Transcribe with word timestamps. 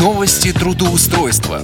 Новости 0.00 0.54
трудоустройства. 0.54 1.60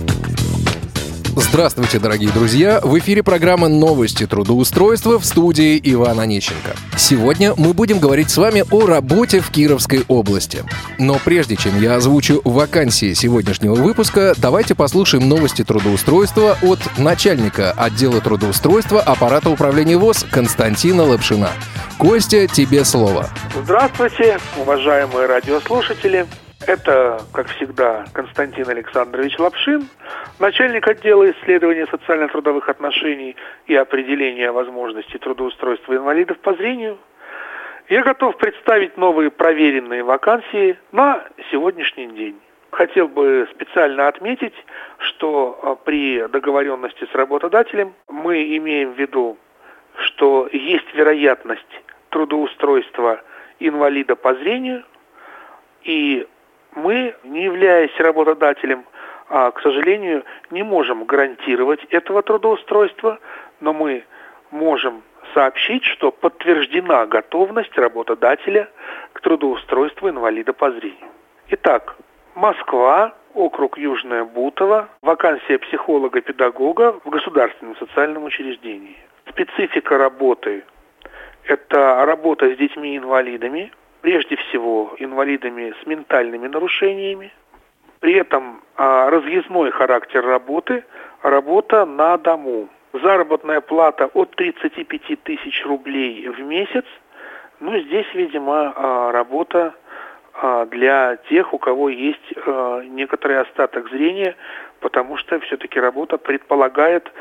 Здравствуйте, 1.35 1.98
дорогие 1.98 2.31
друзья! 2.31 2.78
В 2.82 2.98
эфире 2.98 3.23
программа 3.23 3.69
«Новости 3.69 4.27
трудоустройства» 4.27 5.19
в 5.19 5.24
студии 5.24 5.81
Ивана 5.83 6.27
Нищенко. 6.27 6.77
Сегодня 6.99 7.54
мы 7.56 7.72
будем 7.72 7.99
говорить 7.99 8.29
с 8.29 8.37
вами 8.37 8.64
о 8.71 8.85
работе 8.85 9.41
в 9.41 9.51
Кировской 9.51 10.04
области. 10.09 10.62
Но 10.99 11.19
прежде 11.25 11.56
чем 11.56 11.80
я 11.80 11.95
озвучу 11.95 12.43
вакансии 12.45 13.14
сегодняшнего 13.14 13.74
выпуска, 13.74 14.35
давайте 14.37 14.74
послушаем 14.74 15.26
новости 15.26 15.65
трудоустройства 15.65 16.58
от 16.60 16.80
начальника 16.98 17.72
отдела 17.72 18.20
трудоустройства 18.20 19.00
аппарата 19.00 19.48
управления 19.48 19.96
ВОЗ 19.96 20.26
Константина 20.30 21.04
Лапшина. 21.04 21.48
Костя, 21.96 22.46
тебе 22.46 22.84
слово. 22.84 23.30
Здравствуйте, 23.64 24.38
уважаемые 24.58 25.26
радиослушатели. 25.26 26.26
Это, 26.66 27.20
как 27.32 27.46
всегда, 27.48 28.04
Константин 28.12 28.68
Александрович 28.68 29.38
Лапшин, 29.38 29.88
начальник 30.41 30.87
отдела 30.88 31.30
исследования 31.30 31.87
социально-трудовых 31.87 32.69
отношений 32.69 33.37
и 33.66 33.74
определения 33.77 34.51
возможностей 34.51 35.18
трудоустройства 35.18 35.95
инвалидов 35.95 36.38
по 36.41 36.55
зрению. 36.55 36.98
Я 37.88 38.02
готов 38.02 38.37
представить 38.37 38.98
новые 38.98 39.30
проверенные 39.30 40.02
вакансии 40.02 40.77
на 40.92 41.24
сегодняшний 41.51 42.09
день. 42.09 42.38
Хотел 42.70 43.09
бы 43.09 43.48
специально 43.54 44.09
отметить, 44.09 44.54
что 44.98 45.59
а, 45.62 45.74
при 45.74 46.27
договоренности 46.29 47.09
с 47.10 47.15
работодателем 47.15 47.95
мы 48.09 48.56
имеем 48.56 48.93
в 48.93 48.98
виду, 48.98 49.38
что 49.95 50.48
есть 50.52 50.93
вероятность 50.93 51.82
трудоустройства 52.10 53.23
инвалида 53.59 54.16
по 54.16 54.34
зрению, 54.34 54.84
и 55.82 56.27
мы, 56.78 57.14
не 57.24 57.45
являясь 57.45 57.95
работодателем, 57.98 58.84
а, 59.28 59.50
к 59.50 59.60
сожалению, 59.60 60.24
не 60.50 60.62
можем 60.62 61.04
гарантировать 61.04 61.84
этого 61.90 62.23
трудоустройства, 62.23 63.18
но 63.60 63.73
мы 63.73 64.05
можем 64.51 65.03
сообщить, 65.34 65.84
что 65.84 66.11
подтверждена 66.11 67.06
готовность 67.06 67.77
работодателя 67.77 68.69
к 69.12 69.21
трудоустройству 69.21 70.09
инвалида 70.09 70.53
по 70.53 70.71
зрению. 70.71 71.11
Итак, 71.49 71.97
Москва, 72.34 73.15
округ 73.34 73.77
Южная 73.79 74.25
Бутово, 74.25 74.89
вакансия 75.03 75.59
психолога-педагога 75.59 77.01
в 77.05 77.11
государственном 77.11 77.77
социальном 77.77 78.25
учреждении. 78.25 78.97
Специфика 79.29 79.99
работы– 79.99 80.65
это 81.45 82.05
работа 82.06 82.53
с 82.55 82.56
детьми-инвалидами, 82.56 83.73
прежде 84.01 84.37
всего 84.37 84.95
инвалидами 84.99 85.75
с 85.83 85.87
ментальными 85.87 86.47
нарушениями. 86.47 87.33
При 88.01 88.15
этом 88.15 88.63
а, 88.77 89.11
разъездной 89.11 89.71
характер 89.71 90.25
работы– 90.25 90.85
работа 91.23 91.85
на 91.85 92.17
дому. 92.17 92.69
Заработная 92.93 93.61
плата 93.61 94.07
от 94.15 94.31
35 94.37 95.23
тысяч 95.23 95.65
рублей 95.67 96.29
в 96.29 96.41
месяц. 96.41 96.85
Ну, 97.61 97.77
здесь, 97.81 98.07
видимо, 98.15 98.73
а, 98.75 99.13
работа 99.13 99.75
а, 100.35 100.65
для 100.67 101.17
тех, 101.29 101.53
у 101.53 101.59
кого 101.59 101.89
есть 101.89 102.35
некоторый 102.91 103.41
остаток 103.41 103.91
зрения, 103.91 104.37
потому 104.79 105.17
что 105.17 105.41
все-таки 105.41 105.81
работа 105.81 106.19
предполагает 106.19 107.12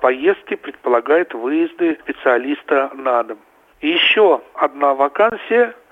поездки, 0.00 0.56
предполагает 0.56 1.34
выезды 1.34 1.96
специалиста 2.02 2.90
на 2.94 3.22
дом. 3.22 3.38
Еще 3.80 4.40
одна 4.54 4.94
вакансия– 4.94 5.74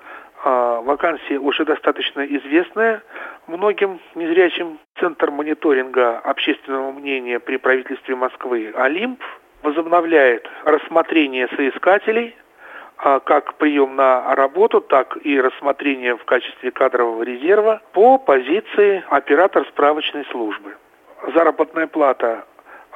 вакансия 0.45 1.39
уже 1.39 1.65
достаточно 1.65 2.21
известная 2.25 3.03
многим 3.47 4.01
незрячим. 4.15 4.79
Центр 4.99 5.31
мониторинга 5.31 6.19
общественного 6.19 6.93
мнения 6.93 7.41
при 7.41 7.57
правительстве 7.57 8.15
Москвы 8.15 8.73
«Олимп» 8.77 9.21
возобновляет 9.63 10.47
рассмотрение 10.65 11.49
соискателей, 11.57 12.37
а, 12.97 13.21
как 13.21 13.55
прием 13.55 13.97
на 13.97 14.35
работу, 14.35 14.81
так 14.81 15.17
и 15.25 15.41
рассмотрение 15.41 16.17
в 16.17 16.25
качестве 16.25 16.71
кадрового 16.71 17.23
резерва 17.23 17.83
по 17.93 18.19
позиции 18.19 19.03
оператор 19.09 19.67
справочной 19.69 20.25
службы. 20.31 20.77
Заработная 21.35 21.87
плата 21.87 22.45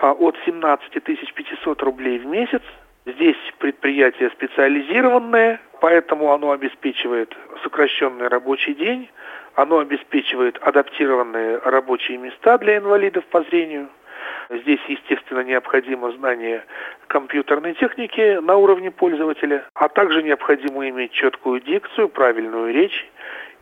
а, 0.01 0.13
от 0.13 0.37
17 0.45 1.03
500 1.03 1.83
рублей 1.83 2.19
в 2.19 2.27
месяц. 2.27 2.63
Здесь 3.07 3.37
предприятие 3.59 4.31
специализированное, 4.31 5.61
Поэтому 5.81 6.33
оно 6.33 6.51
обеспечивает 6.51 7.37
сокращенный 7.63 8.29
рабочий 8.29 8.75
день, 8.75 9.09
оно 9.55 9.79
обеспечивает 9.79 10.59
адаптированные 10.61 11.59
рабочие 11.59 12.19
места 12.19 12.59
для 12.59 12.79
инвалидов 12.79 13.25
по 13.27 13.43
зрению. 13.43 13.89
Здесь, 14.51 14.81
естественно, 14.89 15.41
необходимо 15.41 16.11
знание 16.13 16.65
компьютерной 17.07 17.75
техники 17.75 18.39
на 18.41 18.57
уровне 18.57 18.91
пользователя, 18.91 19.65
а 19.75 19.89
также 19.89 20.23
необходимо 20.23 20.89
иметь 20.89 21.13
четкую 21.13 21.61
дикцию, 21.61 22.09
правильную 22.09 22.73
речь 22.73 23.07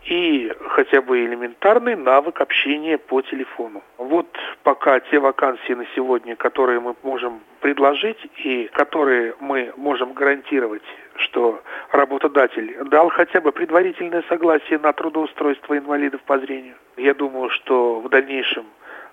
и 0.04 0.52
хотя 0.68 1.02
бы 1.02 1.24
элементарный 1.24 1.96
навык 1.96 2.40
общения 2.40 2.98
по 2.98 3.22
телефону. 3.22 3.82
Вот 3.98 4.28
пока 4.62 5.00
те 5.00 5.18
вакансии 5.18 5.72
на 5.72 5.86
сегодня, 5.94 6.36
которые 6.36 6.80
мы 6.80 6.94
можем 7.02 7.40
предложить 7.60 8.18
и 8.44 8.70
которые 8.72 9.34
мы 9.40 9.72
можем 9.76 10.12
гарантировать, 10.12 10.82
что 11.16 11.60
работодатель 11.90 12.76
дал 12.84 13.08
хотя 13.08 13.40
бы 13.40 13.50
предварительное 13.52 14.22
согласие 14.28 14.78
на 14.78 14.92
трудоустройство 14.92 15.76
инвалидов 15.76 16.20
по 16.26 16.38
зрению. 16.38 16.76
Я 16.96 17.14
думаю, 17.14 17.50
что 17.50 18.00
в 18.00 18.08
дальнейшем 18.08 18.66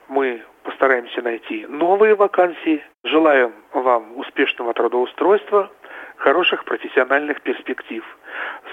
мы 0.07 0.43
постараемся 0.63 1.21
найти 1.21 1.65
новые 1.67 2.15
вакансии. 2.15 2.83
Желаем 3.03 3.53
вам 3.73 4.17
успешного 4.17 4.73
трудоустройства, 4.73 5.71
хороших 6.23 6.63
профессиональных 6.63 7.41
перспектив. 7.41 8.03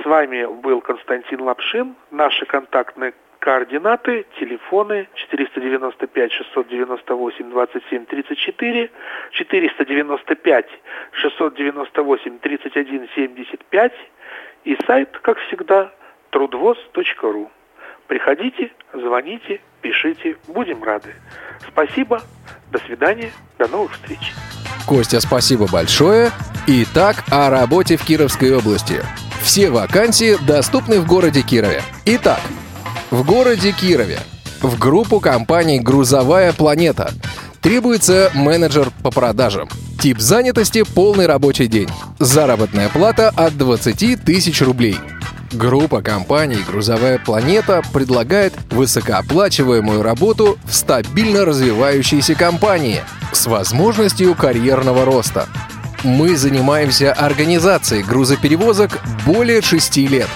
С 0.01 0.05
вами 0.05 0.47
был 0.63 0.81
Константин 0.81 1.41
Лапшин. 1.41 1.97
Наши 2.13 2.47
контактные 2.47 3.13
координаты, 3.41 4.25
телефоны 4.39 5.09
495 5.15 6.33
698 6.33 7.51
27 7.51 8.07
34, 8.07 8.91
495 9.33 10.67
698 11.13 12.39
31 12.39 13.09
75 13.17 13.93
и 14.65 14.79
сайт, 14.87 15.19
как 15.23 15.39
всегда, 15.39 15.91
трудвоз.ру. 16.31 17.51
Приходите, 18.07 18.71
звоните, 18.93 19.61
пишите, 19.83 20.37
будем 20.47 20.85
рады. 20.85 21.15
Спасибо, 21.69 22.23
до 22.71 22.79
свидания, 22.79 23.33
до 23.59 23.67
новых 23.67 23.93
встреч. 23.93 24.33
Костя, 24.87 25.21
спасибо 25.21 25.67
большое. 25.73 26.31
Итак, 26.67 27.25
о 27.31 27.49
работе 27.49 27.97
в 27.97 28.05
Кировской 28.05 28.55
области. 28.55 29.03
Все 29.43 29.71
вакансии 29.71 30.37
доступны 30.47 31.01
в 31.01 31.07
городе 31.07 31.43
Кирове. 31.43 31.83
Итак, 32.05 32.41
в 33.11 33.25
городе 33.25 33.73
Кирове 33.73 34.21
в 34.61 34.79
группу 34.79 35.21
компаний 35.21 35.81
«Грузовая 35.81 36.53
планета» 36.53 37.13
требуется 37.63 38.31
менеджер 38.35 38.91
по 39.03 39.11
продажам. 39.11 39.69
Тип 40.01 40.21
занятости– 40.21 40.85
полный 40.95 41.27
рабочий 41.27 41.67
день. 41.67 41.89
Заработная 42.19 42.91
плата 42.91 43.33
от 43.35 43.57
20 43.57 44.23
тысяч 44.23 44.61
рублей. 44.61 44.97
Группа 45.53 46.03
компаний 46.03 46.59
«Грузовая 46.67 47.19
планета» 47.19 47.83
предлагает 47.93 48.53
высокооплачиваемую 48.71 50.03
работу 50.03 50.59
в 50.65 50.75
стабильно 50.75 51.45
развивающейся 51.45 52.35
компании 52.35 53.03
с 53.33 53.47
возможностью 53.47 54.35
карьерного 54.35 55.05
роста. 55.05 55.49
Мы 56.03 56.37
занимаемся 56.37 57.13
организацией 57.13 58.03
грузоперевозок 58.03 59.01
более 59.27 59.61
6 59.61 59.97
лет. 59.99 60.29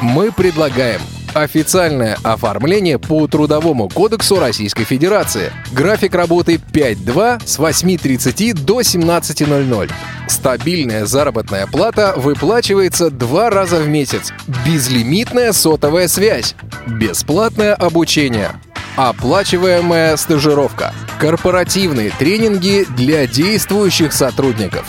Мы 0.00 0.32
предлагаем 0.32 1.00
Официальное 1.34 2.16
оформление 2.22 3.00
по 3.00 3.26
Трудовому 3.26 3.88
кодексу 3.88 4.38
Российской 4.38 4.84
Федерации. 4.84 5.52
График 5.72 6.14
работы 6.14 6.60
5.2 6.72 7.42
с 7.44 7.58
8.30 7.58 8.54
до 8.54 8.80
17.00. 8.80 9.90
Стабильная 10.28 11.06
заработная 11.06 11.66
плата 11.66 12.14
выплачивается 12.16 13.10
два 13.10 13.50
раза 13.50 13.80
в 13.80 13.88
месяц. 13.88 14.32
Безлимитная 14.64 15.52
сотовая 15.52 16.06
связь. 16.06 16.54
Бесплатное 16.86 17.74
обучение. 17.74 18.52
Оплачиваемая 18.96 20.16
стажировка. 20.16 20.94
Корпоративные 21.18 22.10
тренинги 22.10 22.86
для 22.96 23.26
действующих 23.26 24.12
сотрудников. 24.12 24.86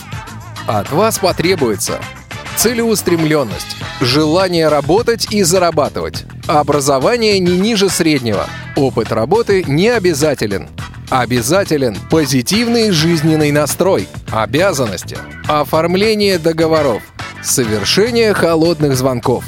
От 0.68 0.92
вас 0.92 1.20
потребуется 1.20 2.00
целеустремленность, 2.56 3.76
желание 4.02 4.70
работать 4.70 5.28
и 5.32 5.44
зарабатывать, 5.44 6.24
образование 6.48 7.40
не 7.40 7.58
ниже 7.58 7.90
среднего, 7.90 8.48
опыт 8.76 9.12
работы 9.12 9.64
не 9.68 9.90
обязателен, 9.90 10.70
Обязателен 11.10 11.96
позитивный 12.10 12.90
жизненный 12.90 13.52
настрой, 13.52 14.08
обязанности, 14.32 15.18
оформление 15.48 16.40
договоров, 16.40 17.04
совершение 17.44 18.34
холодных 18.34 18.98
звонков, 18.98 19.44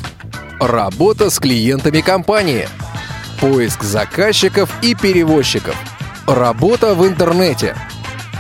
работа 0.60 1.32
с 1.32 1.40
клиентами 1.40 2.02
компании, 2.02 2.70
поиск 3.40 3.84
заказчиков 3.84 4.70
и 4.82 4.96
перевозчиков, 4.96 5.76
работа 6.28 6.96
в 6.96 7.06
интернете, 7.08 7.76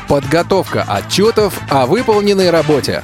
подготовка 0.07 0.83
отчетов 0.83 1.59
о 1.69 1.85
выполненной 1.85 2.49
работе. 2.49 3.03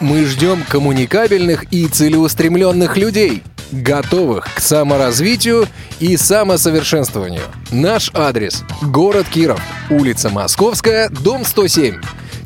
Мы 0.00 0.24
ждем 0.24 0.62
коммуникабельных 0.68 1.64
и 1.72 1.86
целеустремленных 1.86 2.96
людей, 2.96 3.42
готовых 3.70 4.52
к 4.54 4.60
саморазвитию 4.60 5.66
и 6.00 6.16
самосовершенствованию. 6.16 7.42
Наш 7.70 8.10
адрес– 8.14 8.64
город 8.82 9.26
Киров, 9.30 9.60
улица 9.90 10.30
Московская, 10.30 11.08
дом 11.08 11.44
107. 11.44 12.00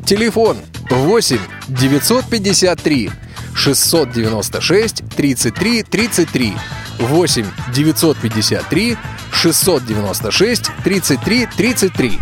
Телефон 0.05 0.57
8 0.89 1.37
953 1.67 3.11
696 3.53 5.03
33 5.15 5.83
33 5.83 6.53
8 6.99 7.45
953 7.73 8.97
696 9.31 10.71
33 10.83 11.47
33. 11.57 12.19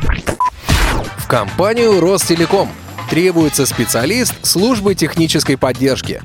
В 1.18 1.28
компанию 1.28 2.00
Ростелеком 2.00 2.70
требуется 3.10 3.66
специалист 3.66 4.34
службы 4.46 4.96
технической 4.96 5.58
поддержки. 5.58 6.22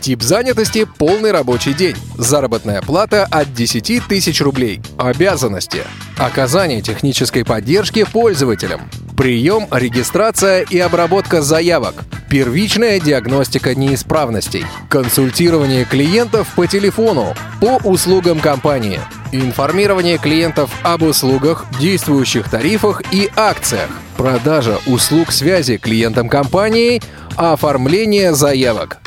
Тип 0.00 0.22
занятости– 0.22 0.86
полный 0.98 1.32
рабочий 1.32 1.74
день. 1.74 1.96
Заработная 2.16 2.80
плата 2.80 3.26
от 3.30 3.52
10 3.52 4.06
тысяч 4.06 4.40
рублей. 4.40 4.80
Обязанности– 4.98 5.82
оказание 6.16 6.82
технической 6.82 7.44
поддержки 7.44 8.04
пользователям. 8.04 8.90
Прием, 9.16 9.66
регистрация 9.70 10.62
и 10.62 10.78
обработка 10.78 11.40
заявок. 11.40 11.94
Первичная 12.28 13.00
диагностика 13.00 13.74
неисправностей. 13.74 14.66
Консультирование 14.90 15.84
клиентов 15.84 16.48
по 16.54 16.66
телефону. 16.66 17.34
По 17.60 17.78
услугам 17.88 18.40
компании. 18.40 19.00
Информирование 19.32 20.18
клиентов 20.18 20.70
об 20.82 21.02
услугах, 21.02 21.64
действующих 21.80 22.50
тарифах 22.50 23.02
и 23.12 23.30
акциях. 23.36 23.88
Продажа 24.16 24.78
услуг 24.86 25.32
связи 25.32 25.78
клиентам 25.78 26.28
компании. 26.28 27.00
Оформление 27.36 28.34
заявок. 28.34 28.98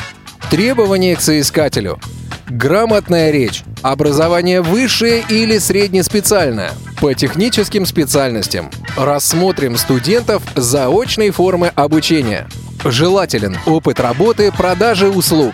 Требования 0.50 1.16
к 1.16 1.22
соискателю. 1.22 2.00
Грамотная 2.48 3.30
речь. 3.30 3.64
Образование 3.84 4.62
высшее 4.62 5.24
или 5.30 5.60
среднеспециальное. 5.60 6.72
По 7.02 7.14
техническим 7.14 7.86
специальностям. 7.86 8.70
Рассмотрим 8.98 9.78
студентов 9.78 10.44
заочной 10.56 11.30
формы 11.30 11.72
обучения. 11.74 12.50
Желателен 12.84 13.58
опыт 13.66 14.02
работы 14.02 14.52
продажи 14.52 15.10
услуг. 15.10 15.54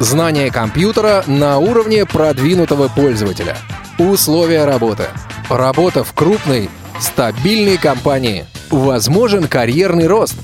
Знание 0.00 0.50
компьютера 0.50 1.24
на 1.26 1.58
уровне 1.58 2.04
продвинутого 2.04 2.88
пользователя. 2.88 3.56
Условия 3.98 4.66
работы. 4.66 5.04
Работа 5.48 6.04
в 6.04 6.12
крупной, 6.12 6.68
стабильной 7.00 7.78
компании. 7.78 8.44
Возможен 8.68 9.48
карьерный 9.48 10.06
рост. 10.06 10.34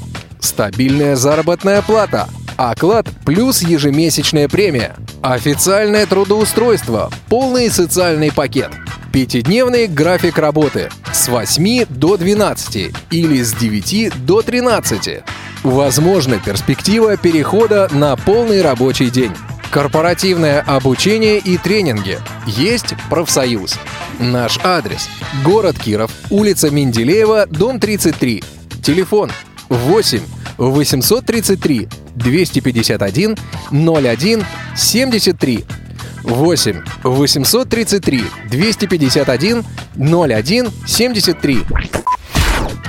Стабильная 0.41 1.15
заработная 1.15 1.83
плата. 1.83 2.27
Оклад 2.57 3.07
плюс 3.27 3.61
ежемесячная 3.61 4.49
премия. 4.49 4.97
Официальное 5.23 6.07
трудоустройство. 6.07 7.11
Полный 7.29 7.71
социальный 7.71 8.33
пакет. 8.33 8.71
Пятидневный 9.13 9.89
график 9.89 10.39
работы 10.39 10.89
с 11.13 11.29
8 11.29 11.85
до 11.91 12.17
12 12.17 12.95
или 13.11 13.43
с 13.43 13.53
9 13.53 14.25
до 14.25 14.41
13. 14.41 15.21
Возможна 15.63 16.39
перспектива 16.39 17.19
перехода 17.19 17.89
на 17.93 18.17
полный 18.17 18.63
рабочий 18.63 19.11
день. 19.11 19.33
Корпоративное 19.71 20.63
обучение 20.63 21.41
и 21.41 21.59
тренинги. 21.59 22.21
Есть 22.47 22.95
профсоюз. 23.11 23.79
Наш 24.19 24.59
адрес. 24.65 25.11
Город 25.45 25.79
Киров, 25.79 26.11
улица 26.31 26.71
Менделеева, 26.71 27.45
дом 27.51 27.81
33. 27.81 28.43
Телефон 28.83 29.31
8 29.69 30.21
833 30.57 31.89
251 32.17 33.37
01 33.71 34.45
73. 34.75 35.65
8 36.25 36.83
833 37.03 38.25
251 38.51 39.65
01 39.97 40.71
73. 40.87 41.59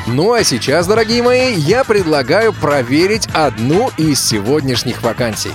Ну 0.07 0.33
а 0.33 0.43
сейчас, 0.43 0.85
дорогие 0.85 1.23
мои, 1.23 1.53
я 1.53 1.83
предлагаю 1.83 2.53
проверить 2.53 3.27
одну 3.33 3.89
из 3.97 4.21
сегодняшних 4.21 5.01
вакансий. 5.01 5.51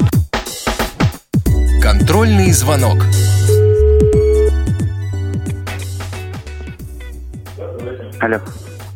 Контрольный 1.83 2.51
звонок. 2.53 2.99
Алло. 8.21 8.41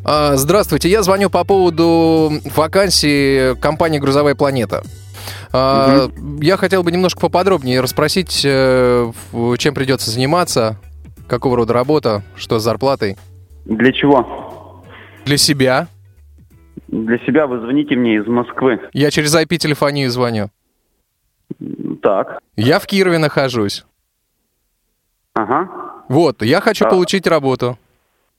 А, 0.05 0.37
Здравствуйте, 0.37 0.88
я 0.88 1.02
звоню 1.02 1.31
по 1.31 1.44
поводу 1.44 2.32
вакансии 2.56 3.55
компании 3.61 3.99
«Грузовая 3.99 4.35
планета». 4.35 4.82
А, 5.52 6.08
Я 6.40 6.56
хотел 6.56 6.82
бы 6.82 6.90
немножко 6.92 7.20
поподробнее 7.20 7.80
расспросить, 7.80 8.42
э, 8.44 9.12
чем 9.58 9.74
придется 9.74 10.10
заниматься, 10.10 10.76
какого 11.28 11.56
рода 11.56 11.72
работа, 11.72 12.22
что 12.36 12.58
с 12.58 12.62
зарплатой. 12.62 13.16
Для 13.64 13.92
чего? 13.92 14.82
Для 15.24 15.36
себя. 15.36 15.88
Для 16.88 17.19
себя 17.19 17.46
вы 17.46 17.60
звоните 17.60 17.96
мне 17.96 18.16
из 18.16 18.26
Москвы. 18.26 18.80
Я 18.92 19.10
через 19.10 19.34
IP-телефонию 19.34 20.10
звоню. 20.10 20.50
Так. 22.02 22.38
Я 22.56 22.78
в 22.78 22.86
Кирове 22.86 23.18
нахожусь. 23.18 23.84
Ага. 25.34 25.68
Вот, 26.08 26.42
я 26.42 26.60
хочу 26.60 26.84
А. 26.86 26.90
получить 26.90 27.26
работу. 27.26 27.78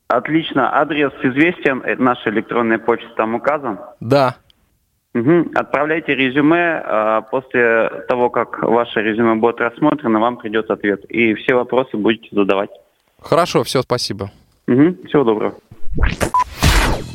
Отлично. 0.08 0.70
Адрес 0.80 1.12
известен. 1.24 1.82
э, 1.84 1.96
Наша 1.98 2.30
электронная 2.30 2.78
почта 2.78 3.10
там 3.16 3.34
указан. 3.36 3.80
Да. 4.00 4.36
Угу. 5.14 5.52
Отправляйте 5.56 6.16
резюме. 6.16 6.82
а 6.86 7.22
После 7.22 7.90
того, 8.08 8.30
как 8.30 8.64
ваше 8.64 9.02
резюме 9.02 9.36
будет 9.36 9.60
рассмотрено, 9.60 10.20
вам 10.20 10.38
придет 10.38 10.72
ответ. 10.72 11.06
И 11.06 11.34
все 11.36 11.54
вопросы 11.56 11.98
будете 11.98 12.30
задавать. 12.32 12.72
Хорошо, 13.22 13.64
все, 13.64 13.82
спасибо. 13.82 14.32
Угу. 14.68 15.08
Всего 15.08 15.24
доброго. 15.24 15.56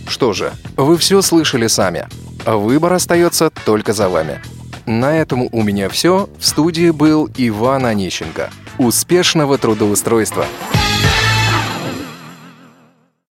Что 0.09 0.33
же, 0.33 0.53
вы 0.77 0.97
все 0.97 1.21
слышали 1.23 1.67
сами. 1.67 2.07
Выбор 2.47 2.93
остается 2.95 3.51
только 3.67 3.93
за 3.93 4.09
вами. 4.09 4.41
На 4.87 5.19
этом 5.19 5.49
у 5.53 5.63
меня 5.63 5.89
все. 5.89 6.29
В 6.39 6.47
студии 6.47 6.91
был 6.91 7.29
Иван 7.37 7.85
Онищенко. 7.85 8.49
Успешного 8.79 9.59
трудоустройства! 9.59 10.47